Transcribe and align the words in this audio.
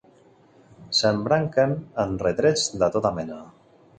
S'embranquen 0.99 1.77
en 2.05 2.17
retrets 2.25 2.65
de 2.85 2.93
tota 2.99 3.15
mena. 3.21 3.41